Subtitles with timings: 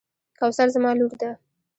[0.39, 1.31] کوثر زما لور ده.